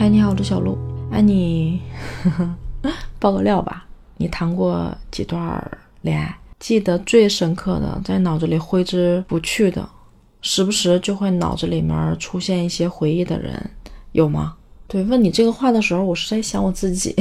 [0.00, 0.78] 嗨，你好，我是小鹿。
[1.12, 1.78] 哎，你
[3.20, 3.84] 爆个料吧，
[4.16, 6.38] 你谈过几段恋爱？
[6.58, 9.86] 记得最深刻的，在脑子里挥之不去的，
[10.40, 13.70] 时不时就会脑子里面出现一些回忆的人，
[14.12, 14.56] 有吗？
[14.88, 17.14] 对，问你这个话的时候，我是在想我自己。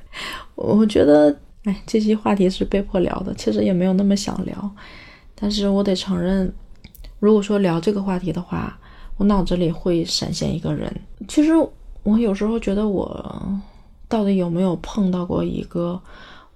[0.54, 1.34] 我觉得，
[1.64, 4.70] 哎，这期话题是被迫聊的，其实也没有那么想聊，
[5.34, 6.52] 但是我得承认，
[7.20, 8.78] 如果说聊这个话题的话，
[9.16, 10.94] 我脑子里会闪现一个人。
[11.26, 11.52] 其实
[12.02, 13.60] 我有时候觉得，我
[14.08, 16.00] 到底有没有碰到过一个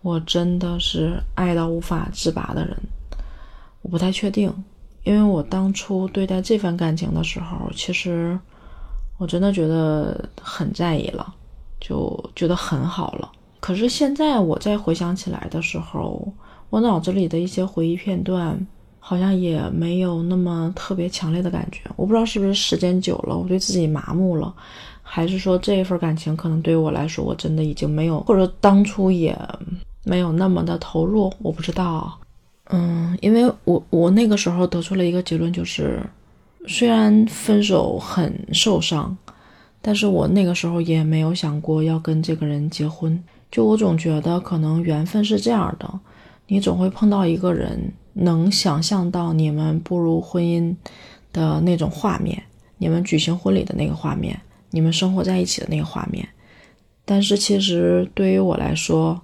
[0.01, 2.77] 我真的是爱到无法自拔的人？
[3.83, 4.53] 我不太确定，
[5.05, 8.39] 因为我当初对待这份感情的时候，其实
[9.19, 11.35] 我真的觉得很在意了，
[11.81, 13.31] 就觉得很好了。
[13.61, 16.27] 可是现在我再回想起来的时候，
[16.71, 18.67] 我脑子里的一些回忆片段，
[18.99, 21.83] 好像也没有那么特别强烈的感觉。
[21.97, 24.53] 我不知道是不是时间久了，我对自己麻木了，
[25.15, 29.39] 还是说这一份感情可能对于我来说，我真的已经没有，或者当初也
[30.05, 31.31] 没有那么的投入。
[31.43, 32.19] 我不知道，
[32.71, 36.03] 嗯，因为我我那个时候得出了一个结论，就是
[36.67, 39.15] 虽然分手很受伤，
[39.83, 43.23] 但是我那个时候也没有想过要跟这个人结婚。
[43.51, 46.01] 就我总觉得，可能缘分是这样的，
[46.47, 50.75] 你总会碰到一个人，能想象到你们步入婚姻
[51.35, 52.43] 的那种画面，
[52.79, 54.41] 你们举行婚礼的那个画面，
[54.73, 56.29] 你们生活在一起的那个画面。
[57.05, 59.21] 但是其实对于我来说，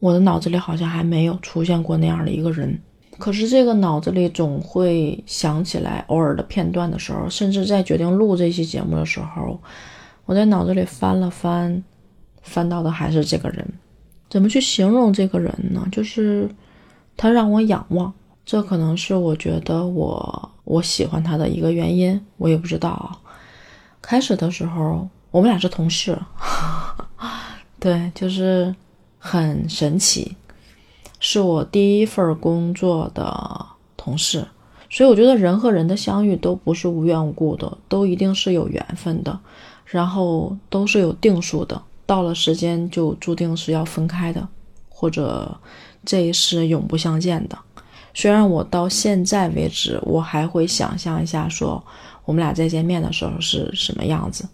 [0.00, 2.76] 我的脑子里好像还没有出现过那样的一个人。
[3.18, 9.60] 可是这个脑子里总会想起来偶尔的片段的时候，甚至在决定录这期节目的时候，
[10.24, 11.80] 我在脑子里翻了翻。
[12.44, 13.64] 翻到的还是这个人，
[14.28, 15.86] 怎么去形容这个人呢？
[15.92, 16.50] 就是
[17.16, 18.12] 他让我仰望，
[18.44, 22.20] 这可能是我觉得我我喜欢他的一个原因。
[22.38, 23.14] 我也不知道啊，
[24.02, 26.18] 开始的时候我们俩是同事，
[27.80, 28.74] 对，就是
[29.18, 30.36] 很神奇，
[31.20, 33.66] 是我第一份工作的
[33.96, 34.46] 同事，
[34.90, 39.38] 所以我觉得人和人的相遇都不是无缘无故的，都一定是有缘分的，
[39.86, 41.80] 然后都是有定数的。
[42.04, 44.46] 到了时间就注定是要分开的，
[44.90, 45.56] 或者
[46.04, 47.56] 这一世永不相见的。
[48.12, 51.82] 虽然我到现在为止，我还会想象一下，说
[52.24, 54.48] 我们俩再见面的时候是什么样子。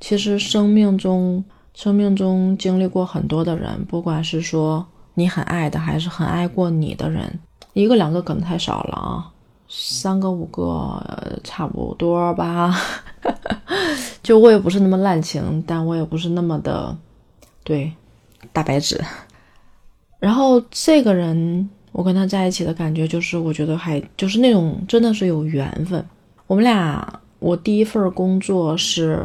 [0.00, 1.44] 其实生命中，
[1.74, 7.38] 生命中经历过很多的人，不管是说你很爱的，还是很爱过你的人，
[7.72, 9.32] 一个两个可能太少了啊。
[9.68, 11.02] 三个五个
[11.44, 12.74] 差不多吧，
[14.22, 16.96] 就我也不是那么滥情，但我也不是那么的
[17.64, 17.92] 对
[18.50, 18.98] 大白纸。
[20.18, 26.02] 然后这个人，我跟他在一起的感觉就是，我觉得还就是那种真的是有缘分。
[26.48, 29.20] 我们俩，我第一份工作是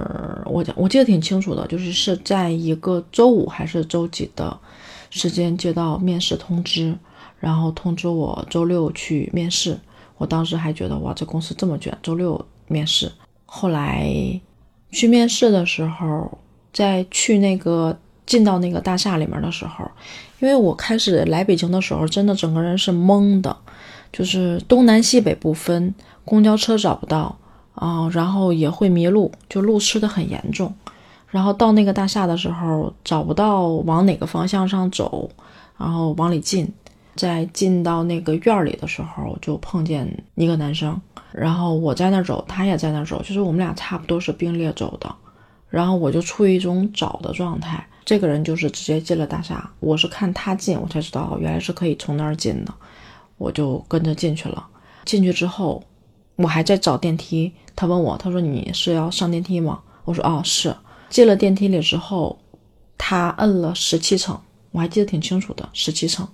[0.46, 4.56] 我我记得挺清楚的，就是是在一个周五还是周几的
[5.10, 6.94] 时间接到面试通知，
[7.40, 9.80] 然后通知我周六去面试。
[10.18, 13.10] 我当时还觉得哇，这公司这么卷，周六面试。
[13.46, 14.06] 后来
[14.92, 16.38] 去面试的时候，
[16.74, 19.90] 在去那个进到那个大厦里面的时候，
[20.42, 23.56] 因为我开始来北京的时候，真的整个人是懵的，
[24.12, 25.94] 就是东南西北不分，
[26.26, 27.36] 公交车找不到
[27.76, 30.74] 啊，然后也会迷路，就路痴的很严重。
[31.28, 35.30] 然后到那个大厦的时候，找不到往哪个方向上走，
[35.78, 36.72] 然后往里进。
[37.16, 41.00] 在进到那个院里的时候，就碰见一个男生，
[41.32, 45.14] 然后我在那走，他也在那走，就是我们俩差不多是并列走的。
[45.70, 49.70] 然后我就处于一种找的状态，这个人就是直接进了大厦。
[49.80, 52.74] 我是看他进，我才知道原来是可以从那儿进的，
[53.38, 54.66] 我就跟着进去了。
[55.06, 55.84] 进去之后，
[56.36, 59.82] 我还在找电梯，他问我，他说你是要上电梯吗？
[60.06, 60.76] 我说哦是。
[61.10, 62.40] 进了电梯里之后，
[62.98, 64.40] 他摁了十七层，
[64.72, 66.28] 我还记得挺清楚的，十七层。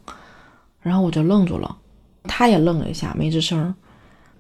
[0.81, 1.75] 然后我就愣住了，
[2.23, 3.75] 他也愣了一下，没吱声。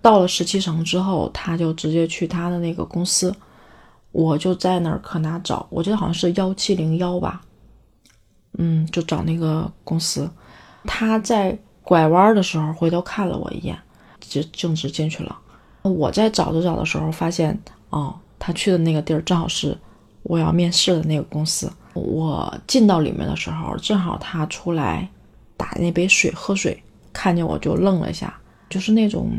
[0.01, 3.35] 到了十七层之后，他就直接去他的那个公司，
[4.13, 7.41] 我就在那儿可哪找，我记得好像是幺七零幺吧，
[8.57, 10.29] 嗯，就找那个公司。
[10.85, 13.77] 他在拐弯的时候回头看了我一眼，
[14.21, 15.37] 就径直进去了。
[15.89, 17.57] 我在找着找的时候，发现
[17.89, 19.77] 哦，他去的那个地儿正好是
[20.23, 21.71] 我要面试的那个公司。
[21.93, 25.09] 我进到里面的时候，正好他出来。
[25.57, 26.81] 打那杯水喝水，
[27.11, 28.33] 看见我就愣了一下，
[28.69, 29.29] 就是那种。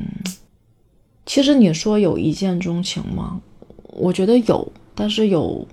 [1.25, 3.41] 其实你说有一见钟情吗？
[3.85, 5.67] 我觉得有，但是有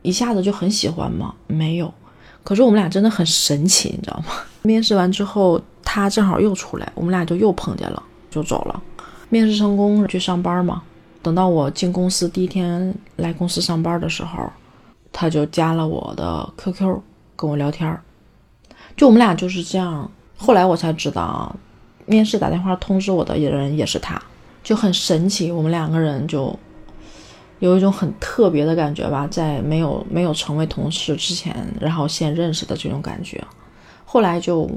[0.00, 1.34] 一下子就很喜欢吗？
[1.46, 1.92] 没有。
[2.42, 4.32] 可是我们俩真的很神奇，你知道吗？
[4.62, 8.82] 面试完之后，他正好又出来，我们俩就又碰见了，就走了。
[9.32, 10.82] 面试成功去上班嘛，
[11.22, 14.52] 等到我进公司第一天来公司上班的时候，
[15.10, 17.00] 他就加了我的 QQ
[17.34, 18.02] 跟我聊天儿。
[18.94, 20.10] 就我们俩就是这样。
[20.36, 21.56] 后来我才知道，
[22.04, 24.20] 面试打电话通知我的人也是他，
[24.62, 25.50] 就很神奇。
[25.50, 26.54] 我们两个人就
[27.60, 33.42] 有一种很特别的感觉吧，在没有没有成为同事之前，然后先认识的这种感觉。
[34.04, 34.70] 后来就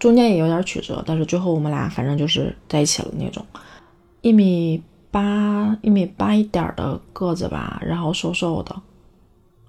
[0.00, 3.46] 中间也有点曲折，但是最后我们俩反正就是在一起了那种。
[4.22, 8.74] 一米八，一米八一点的个子吧，然后瘦瘦的，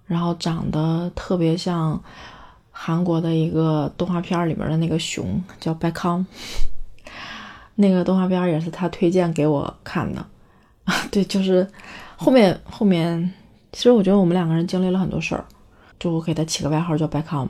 [0.06, 2.02] 然后长得特别像。
[2.76, 6.26] 韩国的一个动画片里面的那个熊叫白康，
[7.76, 10.26] 那个动画片也是他推荐给我看的
[10.84, 10.96] 啊。
[11.12, 11.66] 对，就是
[12.18, 13.32] 后面后面，
[13.72, 15.46] 其实我觉得我们两个人经历了很多事儿，
[16.00, 17.48] 就我给他起个外号叫白康，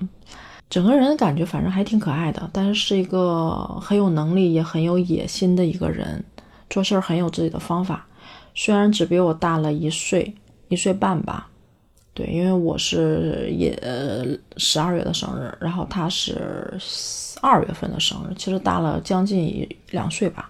[0.69, 6.21] 整个人感觉反正还挺可爱的，但是是一个很有能力也很有野心的一个人，
[6.73, 8.03] 做事很有自己的方法。
[8.55, 10.33] 虽然只比我大了一岁
[10.69, 11.47] 一岁半吧。
[12.15, 13.75] 对，因为我是也
[14.57, 16.75] 十二月的生日，然后他是
[17.41, 20.49] 二月份的生日，其实大了将近两岁吧。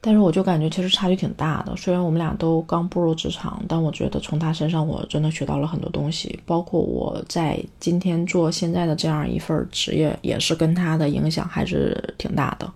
[0.00, 1.74] 但是我就感觉其实差距挺大的。
[1.76, 12.70] 虽然我们俩都刚步入职场，但我觉得从他身上我真的学到了很多东西，包括我在今天做现在的这样一份职业，也是跟他的影响还是挺大的。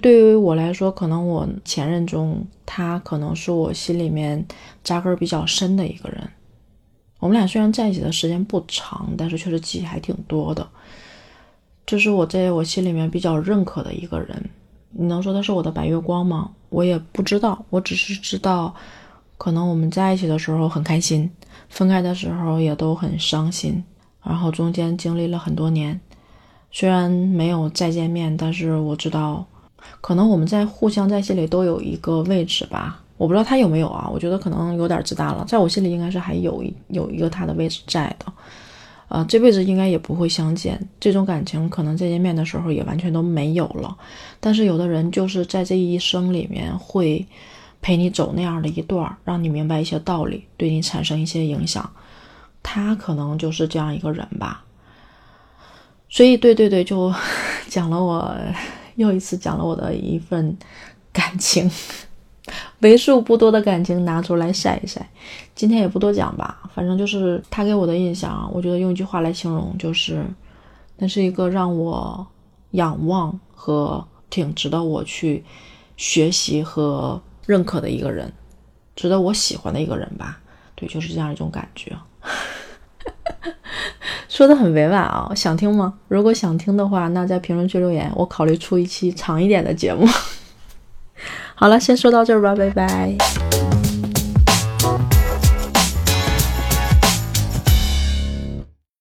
[0.00, 4.46] 对于我来说，可能我前任中他可能是我心里面
[4.84, 6.28] 扎根比较深的一个人。
[7.18, 10.68] 我们俩虽然在一起的时间不长，但是确实记忆还挺多的。
[11.86, 14.50] 这是我在我心里面比较认可的一个人。
[14.90, 16.50] 你能说他是我的白月光吗？
[16.68, 18.74] 我也不知道，我只是知道，
[19.38, 21.30] 可能我们在一起的时候很开心，
[21.68, 23.82] 分开的时候也都很伤心。
[24.22, 26.00] 然后中间经历了很多年，
[26.70, 29.46] 虽然没有再见面，但是我知道，
[30.00, 33.02] 可能我们在互相在心里都有一个位置吧。
[33.16, 34.08] 我不知道他有没有啊？
[34.12, 38.30] 我觉得可能有点自大了，在我心里应该是还有一有一个他的位置在的，
[39.08, 43.96] 呃，这辈子应该也不会相见，这种感情可能再见面的时候也完全都没有了。
[44.38, 47.26] 但是有的人就是在这一生里面会
[47.80, 51.90] 陪你走那样的一段，让你明白一些道理，对你产生一些影响，
[52.62, 54.62] 他可能就是这样一个人吧。
[56.10, 57.10] 所以，对对对，就
[57.68, 58.36] 讲了我
[58.96, 60.56] 又一次讲了我的一份
[61.12, 61.70] 感情。
[62.78, 65.08] 为数不多的感情拿出来晒一晒，
[65.54, 70.24] 今天也不多讲吧，反正就是他给我的印象，我觉得用一句话来形容，就是
[70.96, 72.24] 那是一个让我
[72.72, 75.44] 仰望和挺值得我去
[75.96, 78.32] 学习和认可的一个人，
[78.94, 80.40] 值得我喜欢的一个人吧。
[80.76, 81.96] 对，就是这样一种感觉。
[84.36, 85.94] 说的很委婉啊，想听吗？
[86.08, 90.06] 如果想听的话，那在评论区留言，我考虑出一期长一点的节目。
[91.54, 93.45] 好了，先说到这儿吧，拜拜。